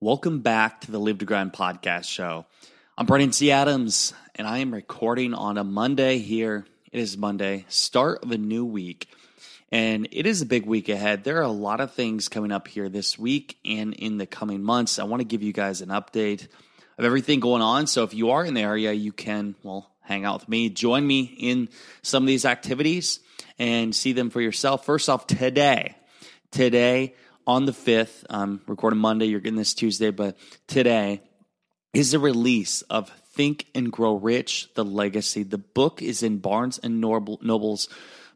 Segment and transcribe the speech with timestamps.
[0.00, 2.46] Welcome back to the Live to Grind podcast show.
[2.96, 3.50] I'm Brandon T.
[3.50, 6.66] Adams, and I am recording on a Monday here.
[6.92, 9.08] It is Monday, start of a new week,
[9.72, 11.24] and it is a big week ahead.
[11.24, 14.62] There are a lot of things coming up here this week and in the coming
[14.62, 15.00] months.
[15.00, 16.46] I want to give you guys an update
[16.96, 17.88] of everything going on.
[17.88, 21.04] So if you are in the area, you can, well, hang out with me, join
[21.04, 21.70] me in
[22.02, 23.18] some of these activities
[23.58, 24.84] and see them for yourself.
[24.84, 25.96] First off, today,
[26.52, 27.16] today,
[27.48, 31.22] on the 5th, um, recording Monday, you're getting this Tuesday, but today
[31.94, 35.44] is the release of Think and Grow Rich, The Legacy.
[35.44, 37.88] The book is in Barnes and Noble's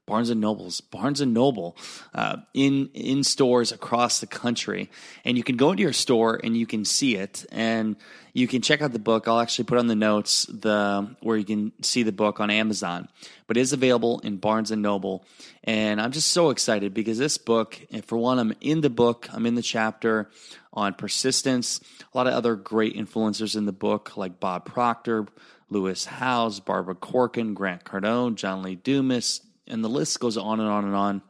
[0.04, 1.76] Barnes and Nobles, Barnes and Noble,
[2.12, 4.90] uh, in in stores across the country,
[5.24, 7.94] and you can go into your store and you can see it, and
[8.32, 9.28] you can check out the book.
[9.28, 13.08] I'll actually put on the notes the where you can see the book on Amazon,
[13.46, 15.24] but it is available in Barnes and Noble,
[15.62, 19.46] and I'm just so excited because this book, for one, I'm in the book, I'm
[19.46, 20.30] in the chapter
[20.72, 21.80] on persistence.
[22.12, 25.26] A lot of other great influencers in the book, like Bob Proctor.
[25.70, 29.40] Lewis Howes, Barbara Corcoran, Grant Cardone, John Lee Dumas,
[29.72, 31.22] and the list goes on and on and on.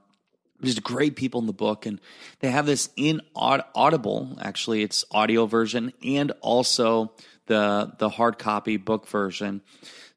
[0.60, 2.00] There's great people in the book, and
[2.40, 4.36] they have this in Audible.
[4.40, 7.12] Actually, it's audio version and also
[7.46, 9.62] the the hard copy book version.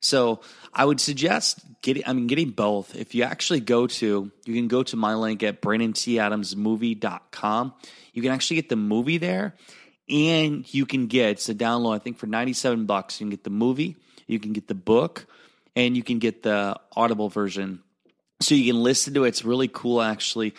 [0.02, 0.42] So
[0.74, 2.04] I would suggest getting.
[2.06, 2.96] I mean, getting both.
[2.96, 7.74] If you actually go to, you can go to my link at BrandonTAdamsMovie.com.
[8.14, 9.56] You can actually get the movie there,
[10.08, 11.96] and you can get it's a download.
[11.96, 14.76] I think for ninety seven bucks, you can get the movie, you can get the
[14.76, 15.26] book,
[15.76, 17.82] and you can get the Audible version
[18.46, 19.30] so you can listen to it.
[19.30, 20.54] It's really cool, actually.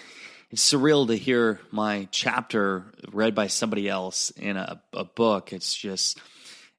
[0.51, 5.53] It's surreal to hear my chapter read by somebody else in a, a book.
[5.53, 6.21] It's just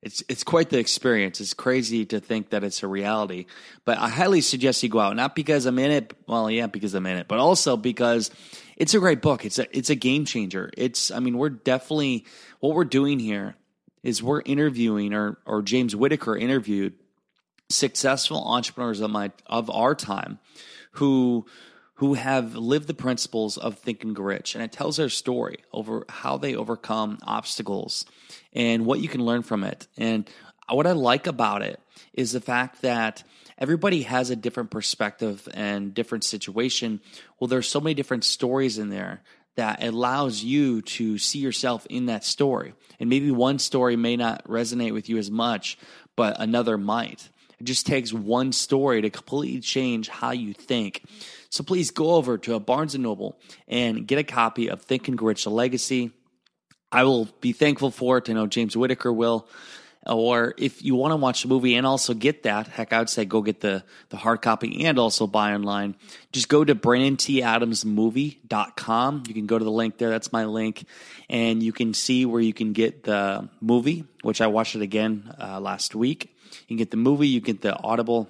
[0.02, 1.42] it's it's quite the experience.
[1.42, 3.46] It's crazy to think that it's a reality,
[3.86, 5.16] but I highly suggest you go out.
[5.16, 8.30] Not because I'm in it, well, yeah, because I'm in it, but also because
[8.76, 9.46] it's a great book.
[9.46, 10.70] It's a it's a game changer.
[10.78, 12.26] It's I mean, we're definitely
[12.60, 13.56] what we're doing here
[14.04, 16.94] is we're interviewing or or James Whittaker interviewed
[17.70, 20.40] successful entrepreneurs of my of our time
[20.92, 21.46] who
[21.98, 25.58] who have lived the principles of think and grow rich and it tells their story
[25.74, 28.06] over how they overcome obstacles
[28.54, 29.88] and what you can learn from it.
[29.98, 30.30] And
[30.70, 31.80] what i like about it
[32.14, 33.24] is the fact that
[33.58, 37.02] everybody has a different perspective and different situation.
[37.40, 39.22] Well there's so many different stories in there
[39.56, 42.76] that allows you to see yourself in that story.
[43.00, 45.80] And maybe one story may not resonate with you as much
[46.16, 51.04] but another might it just takes one story to completely change how you think.
[51.50, 55.08] So please go over to a Barnes and Noble and get a copy of Think
[55.08, 56.12] and Grow Rich: The Legacy.
[56.92, 58.30] I will be thankful for it.
[58.30, 59.48] I know James Whittaker will.
[60.06, 63.10] Or if you want to watch the movie and also get that, heck, I would
[63.10, 65.96] say go get the, the hard copy and also buy online.
[66.32, 69.24] Just go to BrandonTAdamsMovie.com.
[69.28, 70.10] You can go to the link there.
[70.10, 70.86] That's my link.
[71.30, 75.30] And you can see where you can get the movie, which I watched it again
[75.42, 76.34] uh, last week.
[76.68, 78.30] You can get the movie, you get the Audible,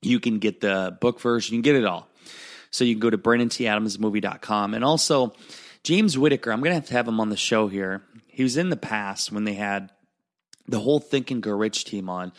[0.00, 2.08] you can get the book version, you can get it all.
[2.70, 4.74] So you can go to BrandonTAdamsMovie.com.
[4.74, 5.32] And also,
[5.82, 8.02] James Whittaker, I'm going to have to have him on the show here.
[8.28, 9.90] He was in the past when they had
[10.68, 12.32] the whole Think and Grow Rich team on.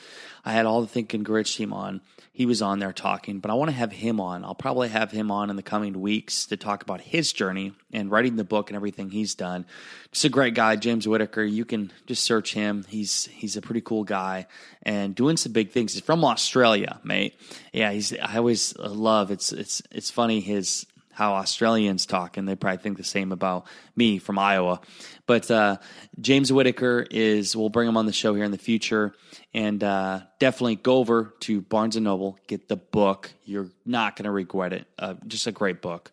[0.46, 2.02] I had all the Think and Grow Rich team on.
[2.32, 4.46] He was on there talking, but I want to have him on.
[4.46, 8.12] I'll probably have him on in the coming weeks to talk about his journey and
[8.12, 9.66] writing the book and everything he's done.
[10.12, 11.44] Just a great guy, James Whittaker.
[11.44, 12.86] You can just search him.
[12.88, 14.46] He's he's a pretty cool guy
[14.84, 15.94] and doing some big things.
[15.94, 17.40] He's from Australia, mate.
[17.74, 18.14] Yeah, he's.
[18.14, 19.32] I always love.
[19.32, 20.86] It's it's it's funny his
[21.17, 24.81] how Australians talk, and they probably think the same about me from Iowa.
[25.25, 25.78] But uh,
[26.22, 29.16] James Whittaker is, we'll bring him on the show here in the future,
[29.52, 33.31] and uh, definitely go over to Barnes and Noble, get the book.
[33.46, 34.85] You're not going to regret it.
[34.99, 36.11] Uh, just a great book.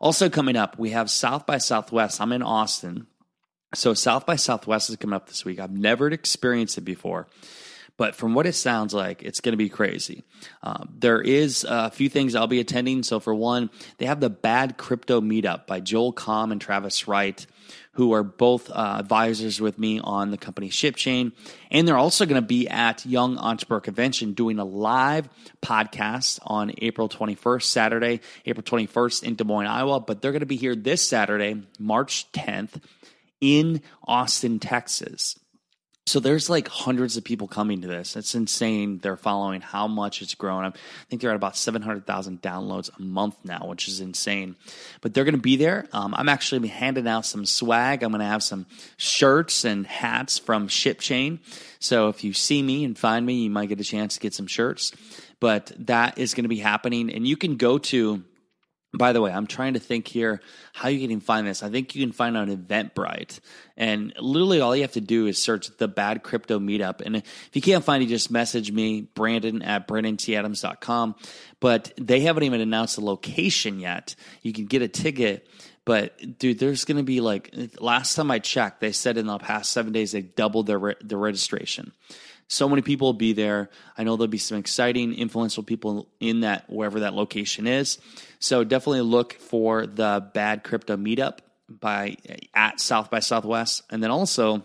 [0.00, 2.20] Also coming up, we have South by Southwest.
[2.20, 3.06] I'm in Austin.
[3.72, 5.60] So South by Southwest is coming up this week.
[5.60, 7.28] I've never experienced it before.
[8.00, 10.24] But from what it sounds like, it's going to be crazy.
[10.62, 13.02] Um, there is a few things I'll be attending.
[13.02, 13.68] So for one,
[13.98, 17.46] they have the Bad Crypto Meetup by Joel Comm and Travis Wright,
[17.92, 21.32] who are both uh, advisors with me on the company ShipChain.
[21.70, 25.28] And they're also going to be at Young Entrepreneur Convention doing a live
[25.60, 30.00] podcast on April 21st, Saturday, April 21st in Des Moines, Iowa.
[30.00, 32.80] But they're going to be here this Saturday, March 10th
[33.42, 35.36] in Austin, Texas.
[36.06, 38.16] So there's like hundreds of people coming to this.
[38.16, 38.98] It's insane.
[38.98, 40.64] They're following how much it's grown.
[40.64, 40.72] I
[41.08, 44.56] think they're at about 700,000 downloads a month now, which is insane.
[45.02, 45.86] But they're going to be there.
[45.92, 48.02] Um, I'm actually handing out some swag.
[48.02, 48.66] I'm going to have some
[48.96, 51.38] shirts and hats from ShipChain.
[51.78, 54.34] So if you see me and find me, you might get a chance to get
[54.34, 54.92] some shirts.
[55.38, 57.10] But that is going to be happening.
[57.10, 58.24] And you can go to
[58.92, 60.40] by the way, I'm trying to think here
[60.72, 61.62] how you can find this.
[61.62, 63.38] I think you can find on Eventbrite.
[63.76, 67.00] And literally all you have to do is search the Bad Crypto Meetup.
[67.00, 71.14] And if you can't find it, just message me, Brandon at BrandonTAdams.com.
[71.60, 74.16] But they haven't even announced the location yet.
[74.42, 75.46] You can get a ticket.
[75.84, 79.38] But dude, there's going to be like last time I checked, they said in the
[79.38, 81.92] past seven days they doubled their re- their registration.
[82.50, 83.70] So many people will be there.
[83.96, 87.98] I know there'll be some exciting, influential people in that wherever that location is.
[88.40, 91.38] So definitely look for the Bad Crypto Meetup
[91.68, 92.16] by
[92.52, 94.64] at South by Southwest, and then also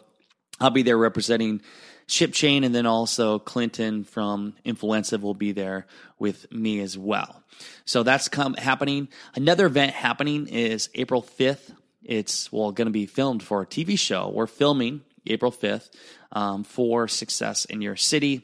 [0.60, 1.62] I'll be there representing
[2.08, 5.86] ShipChain, and then also Clinton from Influencive will be there
[6.18, 7.44] with me as well.
[7.86, 9.10] So that's come happening.
[9.36, 11.72] Another event happening is April fifth.
[12.04, 14.32] It's well going to be filmed for a TV show.
[14.34, 15.90] We're filming April 5th
[16.36, 18.44] um, for Success in Your City.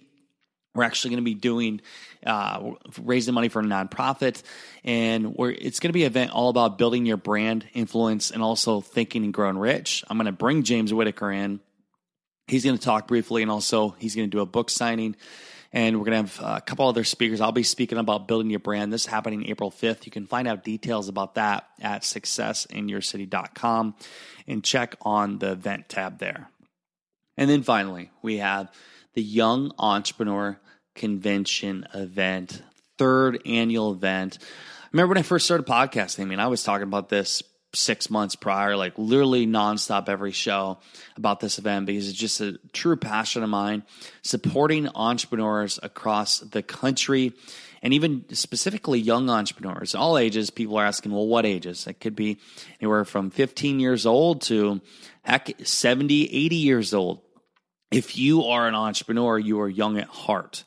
[0.73, 1.81] We're actually going to be doing
[2.25, 2.71] uh,
[3.01, 4.41] raising money for a nonprofit,
[4.85, 8.79] and it's going to be an event all about building your brand influence and also
[8.79, 10.05] thinking and growing rich.
[10.09, 11.59] I'm going to bring James Whittaker in.
[12.47, 15.17] He's going to talk briefly, and also he's going to do a book signing.
[15.73, 17.39] And we're going to have a couple other speakers.
[17.39, 18.91] I'll be speaking about building your brand.
[18.91, 20.05] This is happening April 5th.
[20.05, 23.95] You can find out details about that at successinyourcity.com
[24.47, 26.49] and check on the event tab there.
[27.41, 28.71] And then finally, we have
[29.15, 30.59] the Young Entrepreneur
[30.93, 32.61] Convention event,
[32.99, 34.37] third annual event.
[34.39, 37.41] I remember when I first started podcasting, I mean, I was talking about this
[37.73, 40.77] six months prior, like literally nonstop every show
[41.17, 43.81] about this event because it's just a true passion of mine,
[44.21, 47.33] supporting entrepreneurs across the country
[47.81, 50.51] and even specifically young entrepreneurs, all ages.
[50.51, 51.87] People are asking, well, what ages?
[51.87, 52.37] It could be
[52.79, 54.79] anywhere from 15 years old to
[55.23, 57.21] heck, 70, 80 years old.
[57.91, 60.63] If you are an entrepreneur, you are young at heart.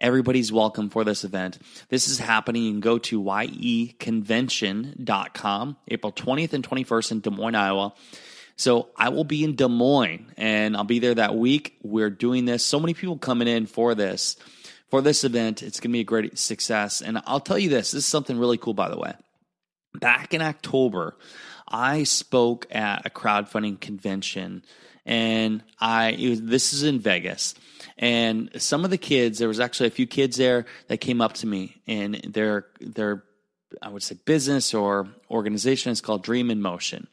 [0.00, 1.60] Everybody's welcome for this event.
[1.88, 2.64] This is happening.
[2.64, 7.94] You can go to yeconvention.com, April 20th and 21st in Des Moines, Iowa.
[8.56, 11.76] So I will be in Des Moines and I'll be there that week.
[11.84, 12.64] We're doing this.
[12.64, 14.36] So many people coming in for this,
[14.90, 15.62] for this event.
[15.62, 17.00] It's going to be a great success.
[17.00, 19.14] And I'll tell you this, this is something really cool, by the way.
[19.94, 21.16] Back in October,
[21.68, 24.64] I spoke at a crowdfunding convention
[25.06, 27.54] and I was, this is in Vegas,
[27.98, 31.34] and some of the kids there was actually a few kids there that came up
[31.34, 33.24] to me, and their their
[33.82, 37.08] I would say business or organization is called Dream in Motion.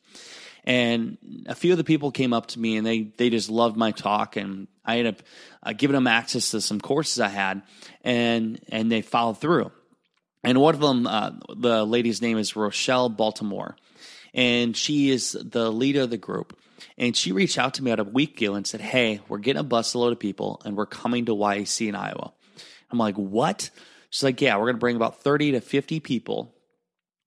[0.64, 1.18] And
[1.48, 3.92] a few of the people came up to me and they they just loved my
[3.92, 5.24] talk, and I ended up
[5.64, 7.64] uh, giving them access to some courses I had,
[8.04, 9.72] and and they followed through.
[10.44, 13.76] And one of them, uh, the lady's name is Rochelle Baltimore,
[14.34, 16.58] and she is the leader of the group.
[16.98, 19.62] And she reached out to me out of week ago and said, Hey, we're getting
[19.62, 22.34] a busload of people and we're coming to YAC in Iowa.
[22.92, 23.70] I'm like, What?
[24.10, 26.56] She's like, Yeah, we're going to bring about 30 to 50 people.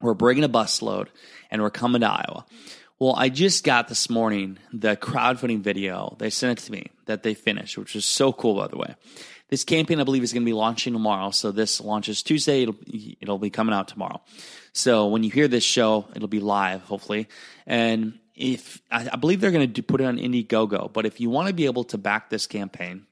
[0.00, 1.08] We're bringing a busload
[1.50, 2.44] and we're coming to Iowa.
[2.98, 6.16] Well, I just got this morning the crowdfunding video.
[6.18, 8.94] They sent it to me that they finished, which is so cool, by the way.
[9.48, 11.30] This campaign, I believe, is going to be launching tomorrow.
[11.30, 12.62] So this launches Tuesday.
[12.62, 12.76] It'll,
[13.20, 14.22] it'll be coming out tomorrow.
[14.72, 17.28] So when you hear this show, it'll be live, hopefully.
[17.66, 21.30] And if I, I believe they're going to put it on Indiegogo, but if you
[21.30, 23.06] want to be able to back this campaign,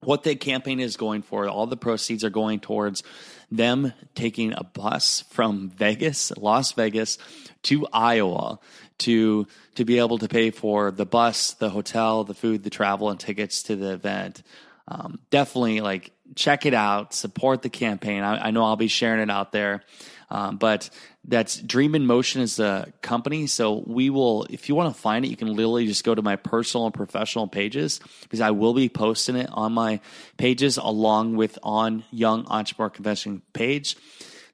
[0.00, 3.02] what the campaign is going for, all the proceeds are going towards
[3.50, 7.18] them taking a bus from Vegas, Las Vegas,
[7.64, 8.58] to Iowa
[8.98, 13.10] to to be able to pay for the bus, the hotel, the food, the travel,
[13.10, 14.42] and tickets to the event.
[14.88, 18.22] Um, definitely, like check it out, support the campaign.
[18.22, 19.82] I, I know I'll be sharing it out there.
[20.30, 20.88] Um, but
[21.24, 23.46] that's Dream in Motion is the company.
[23.46, 26.22] So we will, if you want to find it, you can literally just go to
[26.22, 30.00] my personal and professional pages because I will be posting it on my
[30.38, 33.94] pages along with on Young Entrepreneur Convention page.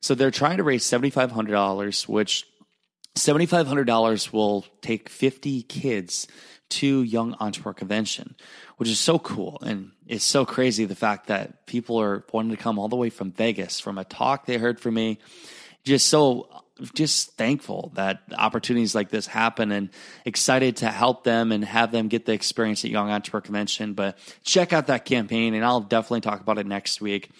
[0.00, 2.44] So they're trying to raise $7,500, which
[3.16, 6.26] $7,500 will take 50 kids
[6.70, 8.34] to Young Entrepreneur Convention,
[8.78, 9.58] which is so cool.
[9.62, 13.10] And it's so crazy the fact that people are wanting to come all the way
[13.10, 15.18] from Vegas from a talk they heard from me
[15.84, 16.48] just so
[16.94, 19.90] just thankful that opportunities like this happen and
[20.24, 23.94] excited to help them and have them get the experience at Young Entrepreneur Convention.
[23.94, 27.30] But check out that campaign, and I'll definitely talk about it next week.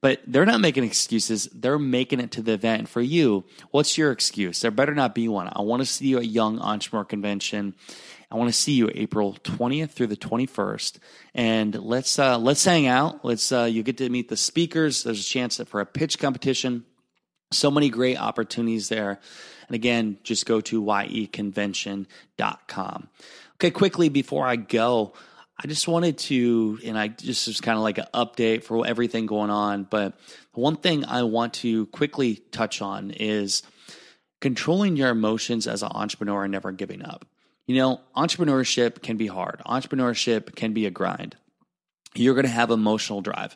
[0.00, 1.48] But they're not making excuses.
[1.52, 2.88] They're making it to the event.
[2.88, 4.60] For you, what's your excuse?
[4.60, 5.48] There better not be one.
[5.52, 7.74] I want to see you at Young Entrepreneur Convention.
[8.30, 10.98] I want to see you April 20th through the 21st,
[11.34, 13.22] and let's uh, let's hang out.
[13.24, 15.02] Let's uh, you get to meet the speakers.
[15.02, 16.84] There's a chance for a pitch competition.
[17.52, 19.18] So many great opportunities there.
[19.66, 23.08] And again, just go to yeconvention.com.
[23.54, 25.14] Okay, quickly before I go,
[25.62, 29.26] I just wanted to, and I just was kind of like an update for everything
[29.26, 29.84] going on.
[29.84, 30.18] But
[30.52, 33.64] one thing I want to quickly touch on is
[34.40, 37.26] controlling your emotions as an entrepreneur and never giving up.
[37.66, 41.36] You know, entrepreneurship can be hard, entrepreneurship can be a grind.
[42.14, 43.54] You're going to have emotional drive.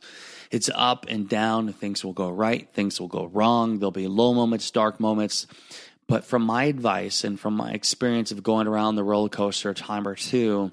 [0.52, 1.72] It's up and down.
[1.72, 3.78] Things will go right, things will go wrong.
[3.78, 5.46] There'll be low moments, dark moments.
[6.06, 9.74] But from my advice and from my experience of going around the roller coaster a
[9.74, 10.70] time or two,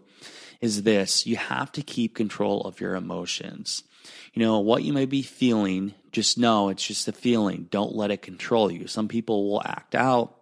[0.59, 3.83] is this you have to keep control of your emotions.
[4.33, 7.67] You know, what you may be feeling, just know it's just a feeling.
[7.71, 8.87] Don't let it control you.
[8.87, 10.35] Some people will act out,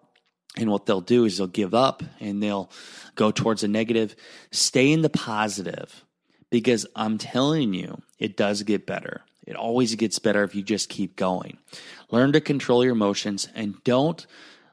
[0.60, 2.70] and what they'll do is they'll give up and they'll
[3.16, 4.16] go towards a negative.
[4.52, 6.04] Stay in the positive
[6.50, 9.22] because I'm telling you, it does get better.
[9.46, 11.58] It always gets better if you just keep going.
[12.12, 14.26] Learn to control your emotions and don't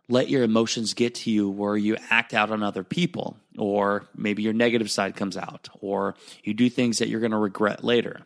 [0.09, 4.43] let your emotions get to you where you act out on other people, or maybe
[4.43, 6.15] your negative side comes out, or
[6.45, 8.23] you do things that you're going to regret later.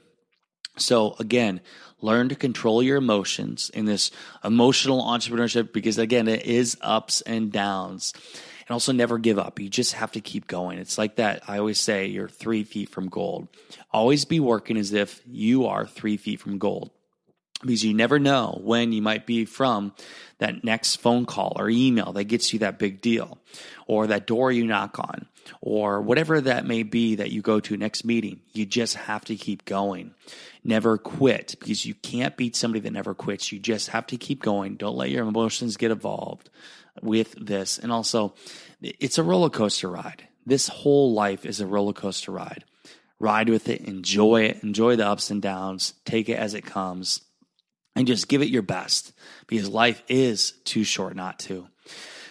[0.77, 1.61] So, again,
[2.01, 4.11] learn to control your emotions in this
[4.45, 8.13] emotional entrepreneurship because, again, it is ups and downs.
[8.67, 9.59] And also, never give up.
[9.59, 10.79] You just have to keep going.
[10.79, 11.43] It's like that.
[11.49, 13.49] I always say you're three feet from gold.
[13.93, 16.91] Always be working as if you are three feet from gold
[17.63, 19.93] because you never know when you might be from
[20.39, 23.39] that next phone call or email that gets you that big deal
[23.87, 25.27] or that door you knock on
[25.61, 28.41] or whatever that may be that you go to next meeting.
[28.53, 30.15] You just have to keep going.
[30.65, 33.53] Never quit because you can't beat somebody that never quits.
[33.53, 34.77] You just have to keep going.
[34.77, 36.49] Don't let your emotions get involved
[37.03, 37.79] with this.
[37.79, 38.35] And also
[38.81, 40.29] it's a roller coaster ride.
[40.47, 42.65] This whole life is a roller coaster ride.
[43.19, 43.83] Ride with it.
[43.83, 44.63] Enjoy it.
[44.63, 45.93] Enjoy the ups and downs.
[46.07, 47.21] Take it as it comes
[47.95, 49.13] and just give it your best
[49.47, 51.67] because life is too short not to.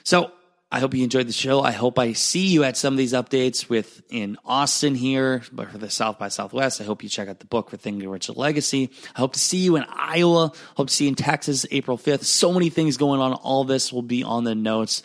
[0.03, 0.31] So
[0.71, 1.61] I hope you enjoyed the show.
[1.61, 5.71] I hope I see you at some of these updates with in Austin here, but
[5.71, 6.79] for the South by Southwest.
[6.79, 8.91] I hope you check out the book for Think Rich Legacy.
[9.15, 10.51] I hope to see you in Iowa.
[10.75, 12.23] Hope to see you in Texas April 5th.
[12.23, 13.33] So many things going on.
[13.33, 15.01] All this will be on the notes.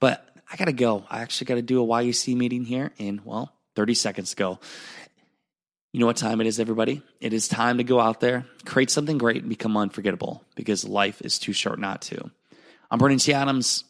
[0.00, 1.04] But I gotta go.
[1.08, 4.58] I actually gotta do a YUC meeting here in, well, 30 seconds ago.
[5.94, 7.02] You know what time it is, everybody?
[7.20, 11.22] It is time to go out there, create something great, and become unforgettable because life
[11.22, 12.32] is too short not to.
[12.90, 13.32] I'm Brandon T.
[13.32, 13.84] Adams.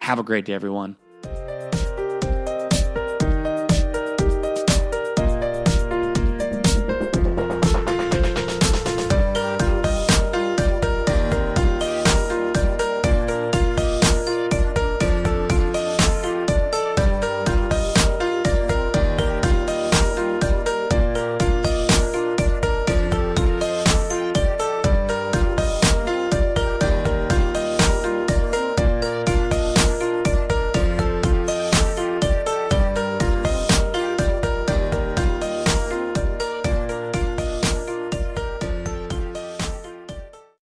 [0.00, 0.96] Have a great day, everyone.